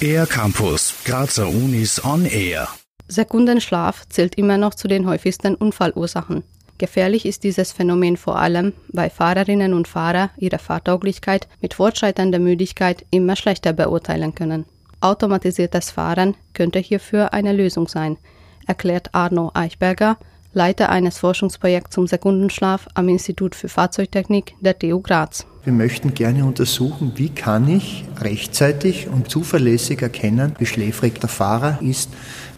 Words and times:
Air 0.00 0.26
Campus, 0.26 0.94
Grazer 1.04 1.48
Unis 1.48 2.04
on 2.04 2.26
Air. 2.26 2.68
Sekundenschlaf 3.08 4.06
zählt 4.08 4.34
immer 4.36 4.58
noch 4.58 4.74
zu 4.74 4.88
den 4.88 5.06
häufigsten 5.06 5.54
Unfallursachen. 5.54 6.44
Gefährlich 6.78 7.24
ist 7.24 7.44
dieses 7.44 7.72
Phänomen 7.72 8.16
vor 8.16 8.38
allem, 8.38 8.74
weil 8.88 9.10
Fahrerinnen 9.10 9.72
und 9.72 9.88
Fahrer 9.88 10.30
ihre 10.36 10.58
Fahrtauglichkeit 10.58 11.48
mit 11.60 11.74
fortschreitender 11.74 12.38
Müdigkeit 12.38 13.06
immer 13.10 13.36
schlechter 13.36 13.72
beurteilen 13.72 14.34
können. 14.34 14.66
Automatisiertes 15.00 15.90
Fahren 15.90 16.36
könnte 16.52 16.78
hierfür 16.78 17.32
eine 17.32 17.52
Lösung 17.52 17.88
sein, 17.88 18.18
erklärt 18.66 19.14
Arno 19.14 19.50
Eichberger, 19.54 20.18
Leiter 20.56 20.88
eines 20.88 21.18
Forschungsprojekts 21.18 21.94
zum 21.94 22.06
Sekundenschlaf 22.06 22.88
am 22.94 23.10
Institut 23.10 23.54
für 23.54 23.68
Fahrzeugtechnik 23.68 24.54
der 24.58 24.78
TU 24.78 25.00
Graz. 25.00 25.46
Wir 25.64 25.72
möchten 25.74 26.14
gerne 26.14 26.46
untersuchen, 26.46 27.12
wie 27.16 27.28
kann 27.28 27.68
ich 27.68 28.06
rechtzeitig 28.18 29.08
und 29.08 29.28
zuverlässig 29.28 30.00
erkennen, 30.00 30.56
wie 30.58 30.64
schläfrig 30.64 31.20
der 31.20 31.28
Fahrer 31.28 31.78
ist. 31.82 32.08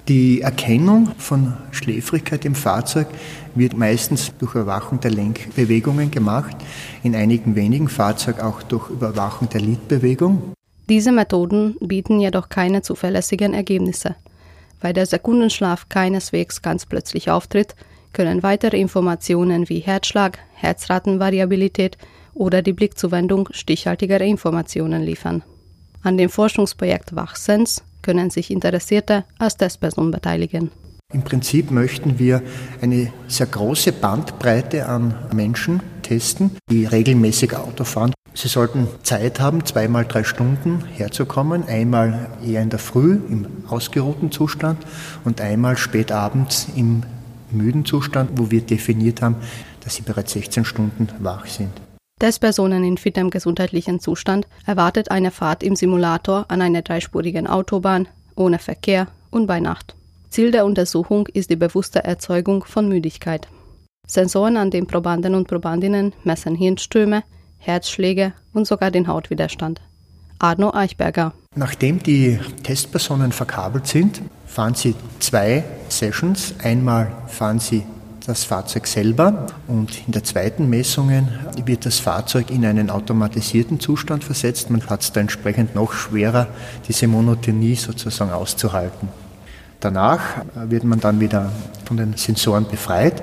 Die 0.06 0.42
Erkennung 0.42 1.10
von 1.18 1.54
Schläfrigkeit 1.72 2.44
im 2.44 2.54
Fahrzeug 2.54 3.08
wird 3.56 3.76
meistens 3.76 4.32
durch 4.38 4.54
Überwachung 4.54 5.00
der 5.00 5.10
Lenkbewegungen 5.10 6.12
gemacht, 6.12 6.56
in 7.02 7.16
einigen 7.16 7.56
wenigen 7.56 7.88
Fahrzeugen 7.88 8.42
auch 8.42 8.62
durch 8.62 8.90
Überwachung 8.90 9.48
der 9.48 9.60
Lidbewegung. 9.60 10.52
Diese 10.88 11.10
Methoden 11.10 11.76
bieten 11.80 12.20
jedoch 12.20 12.48
keine 12.48 12.80
zuverlässigen 12.80 13.54
Ergebnisse. 13.54 14.14
Weil 14.80 14.92
der 14.92 15.06
Sekundenschlaf 15.06 15.88
keineswegs 15.88 16.62
ganz 16.62 16.86
plötzlich 16.86 17.30
auftritt, 17.30 17.74
können 18.12 18.42
weitere 18.42 18.78
Informationen 18.78 19.68
wie 19.68 19.80
Herzschlag, 19.80 20.38
Herzratenvariabilität 20.54 21.98
oder 22.34 22.62
die 22.62 22.72
Blickzuwendung 22.72 23.48
stichhaltigere 23.52 24.24
Informationen 24.24 25.02
liefern. 25.02 25.42
An 26.02 26.16
dem 26.16 26.30
Forschungsprojekt 26.30 27.14
Wachsens 27.16 27.82
können 28.02 28.30
sich 28.30 28.50
Interessierte 28.50 29.24
als 29.38 29.56
Testperson 29.56 30.10
beteiligen. 30.10 30.70
Im 31.12 31.22
Prinzip 31.22 31.70
möchten 31.70 32.18
wir 32.18 32.42
eine 32.82 33.12
sehr 33.28 33.46
große 33.46 33.92
Bandbreite 33.92 34.86
an 34.86 35.14
Menschen 35.34 35.80
testen, 36.02 36.56
die 36.70 36.84
regelmäßig 36.84 37.56
Auto 37.56 37.84
fahren. 37.84 38.12
Sie 38.38 38.46
sollten 38.46 38.86
Zeit 39.02 39.40
haben, 39.40 39.64
zweimal 39.64 40.04
drei 40.04 40.22
Stunden 40.22 40.84
herzukommen, 40.94 41.64
einmal 41.66 42.30
eher 42.46 42.62
in 42.62 42.70
der 42.70 42.78
Früh 42.78 43.14
im 43.28 43.48
ausgeruhten 43.66 44.30
Zustand 44.30 44.78
und 45.24 45.40
einmal 45.40 45.76
spät 45.76 46.12
abends 46.12 46.68
im 46.76 47.02
müden 47.50 47.84
Zustand, 47.84 48.30
wo 48.38 48.52
wir 48.52 48.60
definiert 48.60 49.22
haben, 49.22 49.34
dass 49.80 49.96
sie 49.96 50.02
bereits 50.02 50.34
16 50.34 50.64
Stunden 50.64 51.08
wach 51.18 51.46
sind. 51.46 51.72
Testpersonen 52.20 52.84
in 52.84 52.96
fitem 52.96 53.30
gesundheitlichen 53.30 53.98
Zustand 53.98 54.46
erwartet 54.64 55.10
eine 55.10 55.32
Fahrt 55.32 55.64
im 55.64 55.74
Simulator 55.74 56.44
an 56.46 56.62
einer 56.62 56.82
dreispurigen 56.82 57.48
Autobahn, 57.48 58.06
ohne 58.36 58.60
Verkehr 58.60 59.08
und 59.32 59.48
bei 59.48 59.58
Nacht. 59.58 59.96
Ziel 60.30 60.52
der 60.52 60.64
Untersuchung 60.64 61.26
ist 61.26 61.50
die 61.50 61.56
bewusste 61.56 62.04
Erzeugung 62.04 62.62
von 62.62 62.88
Müdigkeit. 62.88 63.48
Sensoren 64.06 64.56
an 64.56 64.70
den 64.70 64.86
Probanden 64.86 65.34
und 65.34 65.48
Probandinnen 65.48 66.12
messen 66.22 66.54
Hirnströme, 66.54 67.24
Herzschläge 67.58 68.32
und 68.52 68.66
sogar 68.66 68.90
den 68.90 69.08
Hautwiderstand. 69.08 69.80
Arno 70.38 70.72
Eichberger. 70.72 71.32
Nachdem 71.54 72.02
die 72.02 72.38
Testpersonen 72.62 73.32
verkabelt 73.32 73.86
sind, 73.86 74.22
fahren 74.46 74.74
sie 74.74 74.94
zwei 75.18 75.64
Sessions. 75.88 76.54
Einmal 76.62 77.10
fahren 77.26 77.58
sie 77.58 77.84
das 78.24 78.44
Fahrzeug 78.44 78.86
selber 78.86 79.46
und 79.66 80.06
in 80.06 80.12
der 80.12 80.22
zweiten 80.22 80.68
Messung 80.68 81.10
wird 81.64 81.86
das 81.86 81.98
Fahrzeug 81.98 82.50
in 82.50 82.64
einen 82.66 82.90
automatisierten 82.90 83.80
Zustand 83.80 84.22
versetzt. 84.22 84.70
Man 84.70 84.84
hat 84.86 85.02
es 85.02 85.12
da 85.12 85.20
entsprechend 85.20 85.74
noch 85.74 85.92
schwerer, 85.94 86.46
diese 86.86 87.08
Monotonie 87.08 87.74
sozusagen 87.74 88.30
auszuhalten. 88.30 89.08
Danach 89.80 90.44
wird 90.54 90.84
man 90.84 91.00
dann 91.00 91.20
wieder 91.20 91.50
von 91.84 91.96
den 91.96 92.14
Sensoren 92.14 92.66
befreit 92.68 93.22